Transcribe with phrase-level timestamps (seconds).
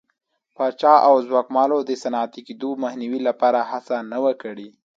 [0.55, 4.69] پاچا او ځمکوالو د صنعتي کېدو مخنیوي لپاره هڅه نه وه کړې.